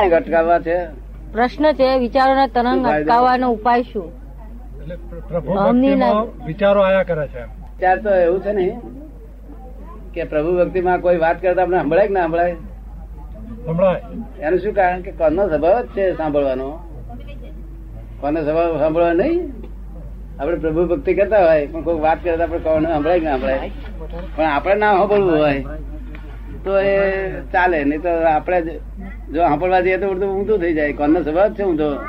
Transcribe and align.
અટકાવવા 0.00 0.58
છે? 0.58 0.86
પ્રશ્ન 1.32 1.72
છે 1.72 1.98
વિચારોના 1.98 2.46
તરંગ 2.46 2.86
અટકાવવાનો 2.86 3.50
ઉપાય 3.50 3.82
શું? 3.82 4.12
એટલે 4.82 4.96
પ્રભુ 5.28 5.52
અમની 5.52 5.94
ના- 5.94 6.14
ભક્તિમાં 6.14 6.46
વિચારો 6.46 6.80
આયા 6.80 7.02
કરે 7.02 7.28
છે 7.28 7.44
ત્યાર 7.78 7.98
તો 7.98 8.10
એવું 8.10 8.40
છે 8.40 8.52
ને 8.52 8.80
કે 10.14 10.24
પ્રભુ 10.24 10.58
ભક્તિમાં 10.58 11.00
કોઈ 11.00 11.16
વાત 11.16 11.42
કરતા 11.42 11.62
આપણે 11.62 11.78
સંભળાય 11.80 12.06
કે 12.08 12.14
ના 12.14 12.22
સંભળાય? 12.24 12.54
સંભળાય. 13.66 14.02
એનું 14.40 14.58
શું 14.60 14.74
કારણ? 14.74 15.00
કે 15.00 15.10
કોનો 15.10 15.48
સ્વભાવ 15.48 15.82
જ 15.82 15.86
છે 15.86 16.16
સાંભળવાનો. 16.16 16.70
કોનો 18.20 18.40
સ્વભાવ 18.44 18.78
સાંભળવા 18.78 19.12
નહીં. 19.12 19.52
આપણે 20.40 20.56
પ્રભુ 20.56 20.86
ભક્તિ 20.86 21.14
કરતા 21.14 21.46
હોય 21.48 21.66
પણ 21.66 21.82
કોઈ 21.82 22.00
વાત 22.00 22.24
કરતા 22.24 22.44
આપણે 22.44 22.58
કોને 22.58 22.92
સંભળાય 22.94 23.20
કે 23.20 23.26
ના 23.26 23.36
સંભળાય? 23.36 23.70
પણ 24.36 24.44
આપણે 24.44 24.74
ના 24.74 24.92
સાંભળવું 24.94 25.32
હોય 25.32 25.64
તો 26.64 26.78
એ 26.78 27.30
ચાલે 27.40 27.84
નહીં 27.84 28.02
તો 28.02 28.08
આપણે 28.08 28.60
જ- 29.28 29.32
જો 29.32 29.40
સાંભળવા 29.40 29.80
જઈએ 29.80 29.96
તો 29.96 30.06
ઉડતું 30.06 30.40
ઊંધું 30.40 30.58
થઈ 30.58 30.74
જાય. 30.74 30.92
કોનનો 30.92 31.22
સ્વભાવ 31.22 31.52
છે 31.52 31.62
ઊંધો? 31.62 32.04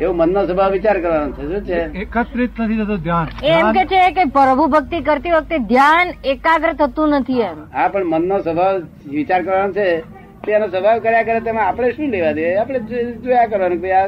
એવો 0.00 0.12
મનનો 0.12 0.46
સ્વભાવ 0.46 0.70
વિચાર 0.70 1.00
કરવાનો 1.00 1.32
છે. 1.32 1.42
શું 1.42 1.64
છે? 1.64 1.98
એકત્રિત 1.98 2.50
નથી 2.60 2.76
થતું 2.76 2.96
ધ્યાન. 2.96 3.46
એમ 3.46 3.72
કે 3.72 3.84
છે 3.84 4.10
કે 4.10 4.24
પ્રભુ 4.24 4.66
ભક્તિ 4.66 5.00
કરતી 5.00 5.30
વખતે 5.30 5.58
ધ્યાન 5.58 6.08
એકાગ્ર 6.24 6.72
થતું 6.72 7.08
નથી 7.08 7.40
એમ. 7.40 7.56
હા 7.74 7.88
પણ 7.88 8.04
મનનો 8.04 8.38
સ્વભાવ 8.38 8.82
વિચાર 9.06 9.42
કરવાનો 9.42 9.72
છે. 9.72 10.00
તેનો 10.46 10.66
સ્વભાવ 10.66 10.98
કર્યા 10.98 11.22
કરે 11.22 11.40
તેમાં 11.40 11.68
આપણે 11.68 11.90
શું 11.90 12.08
લેવા 12.08 12.32
દે 12.32 12.54
આપણે 12.54 12.78
જોયા 13.12 13.46
કરવાનું 13.46 13.80
કે 13.80 13.92
આ 13.92 14.06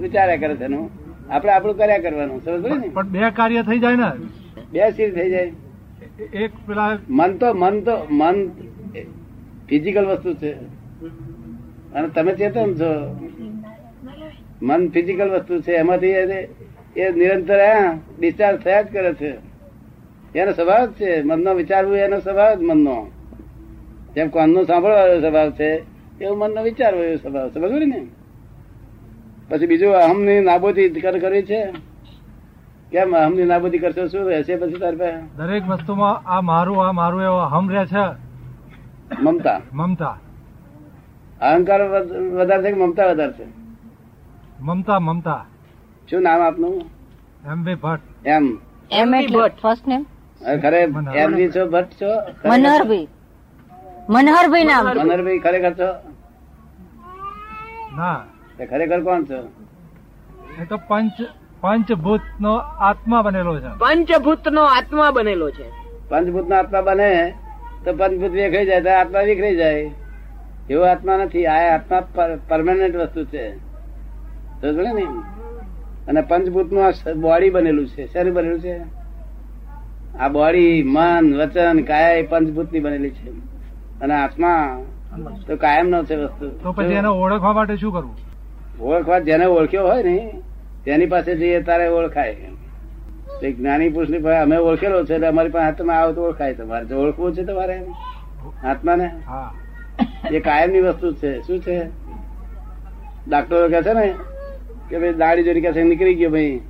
વિચાર્યા 0.00 0.36
કરે 0.36 0.54
તેનું 0.54 0.90
આપણે 1.30 1.52
આપણું 1.52 1.76
કર્યા 1.76 1.98
કરવાનું. 1.98 2.44
સરસ 2.44 2.62
ને? 2.62 2.88
પણ 2.88 3.08
બે 3.08 3.30
કાર્ય 3.30 3.62
થઈ 3.62 3.78
જાય 3.78 3.96
ને? 3.96 4.04
બે 4.72 4.90
સીર 4.90 5.14
થઈ 5.14 5.30
જાય. 5.30 5.52
એક 6.34 6.50
પેલા 6.66 6.98
મન 7.08 7.36
તો 7.36 7.52
મન 7.52 7.80
તો 7.80 8.06
મન 8.10 8.48
ફિઝિકલ 9.68 10.06
વસ્તુ 10.06 10.34
છે. 10.34 10.54
અને 11.96 12.08
તમે 12.08 12.34
ચેતન 12.34 12.74
છો? 12.74 13.20
મન 14.62 14.88
ફિઝિકલ 14.88 15.30
વસ્તુ 15.30 15.60
છે. 15.60 15.72
એમાંથી 15.72 16.06
એ- 16.06 16.46
નિરંતર 16.96 17.58
ડિસ્ચાર્જ 18.20 18.60
થયા 18.60 18.82
જ 18.82 18.92
કરે 18.92 19.14
છે. 19.14 19.34
એનો 20.38 20.52
સ્વભાવ 20.52 20.86
જ 20.86 20.92
છે. 20.92 21.22
મનનો 21.22 21.54
વિચારવું 21.54 21.96
એનો 21.96 22.20
સ્વભાવ 22.20 22.54
જ 22.54 22.62
મનનો. 22.62 23.06
જેમ 24.14 24.28
કોનનો 24.28 24.64
સાંભળવાનો 24.64 25.20
સ્વભાવ 25.20 25.50
છે 25.50 25.84
એવું 26.20 26.38
મનનો 26.38 26.62
વિચારવો 26.62 27.02
એવો 27.02 27.16
સ્વભાવ 27.16 27.50
છે. 27.50 27.60
બરાબર 27.60 27.86
ને? 27.86 28.06
પછી 29.48 29.66
બીજું 29.66 29.94
અહમની 29.94 30.40
નાબૂદી 30.40 30.88
કર- 30.88 31.18
કરવી 31.18 31.42
છે. 31.42 31.72
કેમ 32.92 33.16
અહમની 33.16 33.44
નાબૂદી 33.44 33.78
કરશો? 33.78 34.06
શું 34.06 34.28
રહેશે 34.28 34.56
પછી 34.56 34.72
તારી 34.72 34.96
દરેક 35.36 35.66
વસ્તુમાં 35.66 36.30
આ 36.30 36.40
મારું 36.40 36.88
આ 36.88 36.92
મારું 36.92 37.22
એવો 37.22 37.38
હમ 37.38 37.70
રહે 37.70 37.86
છે. 37.86 38.16
મમતા. 39.22 39.60
મમતા. 39.72 40.18
અહંકાર 41.40 41.82
વધ- 41.82 42.18
વધારે 42.18 42.62
છે 42.62 42.72
કે 42.72 42.84
મમતા 42.84 43.06
વધારે 43.06 43.32
છે? 43.32 43.48
મમતા 44.60 44.98
મમતા. 45.00 45.46
શું 46.10 46.22
નામ 46.22 46.40
આપનું? 46.40 46.82
M 47.46 47.64
B 47.64 47.74
Bhatt. 47.74 48.26
M. 48.26 48.58
M 48.90 49.10
Bhatt 49.10 49.60
first 49.60 49.88
name 49.88 50.06
ખરે 50.60 50.82
એમ 51.14 51.34
બી 51.34 51.48
છો 51.48 51.70
ભટ્ટ 51.70 51.92
છો? 51.92 52.20
ખરેખર? 52.20 52.48
મનહરભાઈ 52.50 53.08
મનહરભાઈ 54.08 54.64
નામ. 54.64 54.86
મનહરભાઈ 54.86 55.38
ખરેખર 55.38 55.72
છો? 55.72 56.12
ના. 57.96 58.24
ખરેખર 58.70 59.00
કોણ 59.00 59.24
છો? 59.24 59.52
એ 60.62 60.64
તો 60.64 60.76
પંચ 60.76 61.12
પંચભૂત 61.60 62.20
નો 62.40 62.56
આત્મા 62.56 63.22
બનેલો 63.22 63.60
છે. 63.60 63.78
પંચભૂત 63.78 64.48
નો 64.48 64.64
આત્મા 64.64 65.10
બનેલો 65.10 65.50
છે. 65.50 65.70
પંચભૂત 66.08 66.48
નો 66.48 66.56
આત્મા 66.56 66.80
બને 66.80 67.34
તો 67.84 67.92
પંચભૂત 67.92 68.30
વિખરાઈ 68.30 68.66
જાય 68.66 68.80
તો 68.80 68.90
આત્મા 68.90 69.20
વિખરાઈ 69.20 69.56
જાય. 69.56 69.90
એવો 70.70 70.82
આત્મા 70.82 71.16
નથી. 71.16 71.46
આ 71.46 71.74
આત્મા 71.74 72.00
પરમાનન્ટ 72.48 72.96
વસ્તુ 72.96 73.24
છે. 73.24 73.56
ને? 74.92 75.06
અને 76.08 76.20
પંચભૂતનું 76.20 76.84
બોડી 77.20 77.50
બનેલું 77.50 77.88
છે. 77.88 78.12
શેનું 78.12 78.34
બનેલું 78.34 78.60
છે? 78.60 78.80
આ 80.18 80.28
બોડી 80.28 80.82
મન 80.82 81.40
વચન 81.40 81.82
કાયા 81.82 82.10
એ 82.10 82.22
પંચભૂતની 82.22 82.80
બનેલી 82.80 83.10
છે. 83.10 83.30
અને 84.00 84.14
આત્મા 84.14 84.82
તો 85.46 85.56
કાયમ 85.56 85.88
નો 85.88 86.04
છે 86.04 86.14
વસ્તુ. 86.14 86.48
તો 86.48 86.72
પછી 86.72 86.86
એને 86.86 87.08
ઓળખવા 87.08 87.52
માટે 87.52 87.76
શું 87.76 87.92
કરવું? 87.92 88.16
ઓળખવા 88.82 89.18
જેને 89.18 89.44
ઓળખ્યો 89.44 89.86
હોય 89.86 90.02
ને 90.02 90.42
તેની 90.84 91.06
પાસે 91.06 91.34
જઈએ 91.34 91.62
તારે 91.62 91.88
ઓળખાય. 91.88 92.34
તે 93.40 93.52
જ્ઞાની 93.52 93.88
પુરુષની 93.88 94.18
પાસે 94.18 94.38
અમે 94.38 94.56
ઓળખેલો 94.56 95.04
છે 95.04 95.14
એટલે 95.14 95.26
અમારી 95.26 95.48
પાસે 95.48 95.64
હાથમાં 95.64 96.00
આવો 96.00 96.12
તો 96.12 96.22
ઓળખાય 96.22 96.54
તમારે. 96.54 96.84
જો 96.84 96.96
ઓળખવું 96.96 97.34
છે 97.34 97.44
તમારે 97.44 97.86
આત્માને? 98.64 99.10
હા. 99.26 99.54
એ 100.30 100.40
કાયમની 100.40 100.80
વસ્તુ 100.80 101.12
છે. 101.14 101.40
શું 101.42 101.58
છે? 101.60 101.78
ડાક્ટરો 103.28 103.68
કહે 103.68 103.82
છે 103.82 103.92
ને 103.92 104.14
કે 104.90 104.98
ભાઈ 104.98 105.14
દાડી 105.14 105.44
જોડી 105.44 105.60
કહે 105.60 105.82
નીકળી 105.82 106.14
ગયો 106.14 106.30
ભાઈ. 106.30 106.60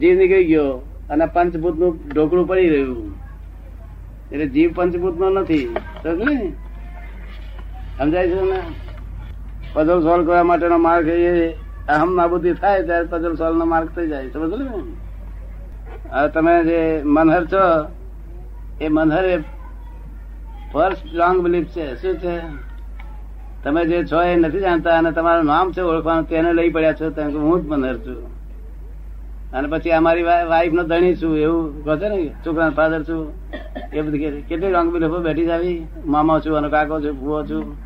જીવ 0.00 0.18
નીકળી 0.18 0.44
ગયો 0.44 0.74
અને 1.10 1.26
પંચભૂતનું 1.26 1.98
ઢોકળું 2.14 2.46
પડી 2.48 2.68
રહ્યું. 2.68 3.14
એટલે 4.32 4.46
જીવ 4.48 4.72
પંચભૂત 4.74 5.20
નો? 5.20 5.30
નથી 5.30 5.74
સમજ્યું 7.98 8.30
છે 8.30 8.40
ને 8.50 8.60
પઝલ 9.72 10.00
સોલ્વ 10.02 10.26
કરવા 10.26 10.42
માટેનો 10.42 10.78
માર્ગ 10.78 11.08
એ 11.08 11.52
અહમ 11.88 12.14
નાબૂદી 12.16 12.52
થાય 12.52 12.82
ત્યારે 12.82 13.06
પઝલ 13.10 13.34
સોલ્વ 13.34 13.56
નો 13.58 13.64
માર્ગ 13.64 13.88
થઈ 13.88 14.08
જાય. 14.08 14.28
સમજ 14.28 14.52
ને? 14.60 16.28
તમે 16.34 16.54
જે 16.64 16.80
મનહર 17.04 17.44
છો, 17.46 17.62
એ 18.80 18.88
મનહર 18.88 19.24
એ 19.24 19.36
ફર્સ્ટ 20.72 21.14
લોંગ 21.14 21.40
બિલીફ 21.40 21.66
છે. 21.66 21.86
શું 22.02 22.18
છે? 22.18 22.36
તમે 23.64 23.84
જે 23.86 24.04
છો 24.04 24.22
એ 24.22 24.36
નથી 24.36 24.60
જાણતા 24.60 24.98
અને 24.98 25.12
તમારું 25.12 25.44
નામ 25.44 25.72
છે 25.72 25.80
ઓળખવાનું 25.80 26.28
તેને 26.28 26.52
લઈ 26.52 26.70
પડ્યા 26.70 26.92
છો 26.92 27.10
તેમ 27.10 27.36
હું 27.38 27.62
જ 27.62 27.68
મનર 27.68 27.96
છું. 27.96 28.20
અને 29.52 29.68
પછી 29.68 29.90
અમારી 29.90 30.22
વાઈફ 30.22 30.72
નો 30.72 30.82
ધણી 30.82 31.16
છું 31.16 31.36
એવું 31.38 31.84
કહો 31.84 31.96
છે 31.96 32.08
ને 32.08 32.34
છોકરા 32.46 32.70
ફાધર 32.70 33.02
છું. 33.02 33.32
એ 33.92 34.00
બધી 34.00 34.42
કેટલી 34.42 34.70
રોંગ 34.70 34.92
બિલીફો 34.92 35.18
બેઠી 35.18 35.46
જાવી? 35.46 35.86
મામા 36.06 36.38
છું 36.38 36.56
અને 36.56 36.68
કાકો 36.68 37.00
છું 37.00 37.20
ભૂવો 37.20 37.42
છું. 37.42 37.76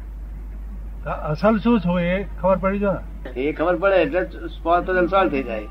અસલ 1.04 1.58
શું 1.58 1.80
છું 1.80 2.00
એ 2.00 2.26
ખબર 2.41 2.56
પડી 2.56 2.78
જો 2.78 2.92
એ 3.36 3.52
ખબર 3.52 3.76
પડે 3.76 3.96
એટલે 3.96 4.22
સ્પોટ 4.46 4.86
પઝલ 4.86 5.06
સોલ્વ 5.06 5.30
થઈ 5.30 5.42
જાય. 5.42 5.66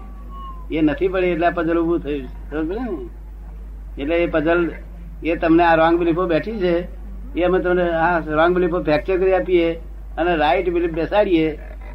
એ 0.71 0.81
નથી 0.81 1.07
પડી 1.07 1.27
એટલે 1.27 1.49
પઝલ 1.49 1.77
ઉભું 1.77 1.99
થયું. 1.99 2.27
ને? 2.67 4.01
એટલે 4.01 4.15
એ 4.15 4.27
પઝલ 4.27 4.71
એ 5.23 5.35
તમને 5.35 5.63
આ 5.63 5.75
રોંગ 5.75 5.99
બિલીફો 5.99 6.25
બેઠી 6.25 6.59
છે. 6.59 7.04
એ 7.35 7.44
અમે 7.44 7.59
તમને 7.59 7.90
આ 7.90 8.19
રોંગ 8.19 8.56
બિલીફ 8.56 8.72
ફ્રેક્ચર 8.72 9.18
કરી 9.18 9.34
આપીએ 9.34 9.69
અને 10.18 10.35
રાઈટ 10.35 10.69
બિલીફ 10.69 10.91
બેસાડીએ, 10.91 11.47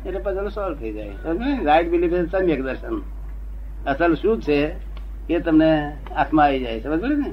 એટલે 0.07 0.21
પછી 0.21 0.51
સોલ્વ 0.55 0.75
થઈ 0.77 0.93
જાય. 0.93 1.13
રાઈટ 1.65 1.91
બિલીફ 1.91 2.15
સમ્યક 2.31 2.63
દર્શન. 2.63 3.03
અસલ 3.87 4.15
શું 4.15 4.43
છે 4.43 4.59
એ 5.31 5.39
તમને 5.39 5.71
હાથમાં 6.17 6.45
આવી 6.45 6.61
જાય. 6.61 6.81
સમજ 6.81 7.03
ને? 7.03 7.31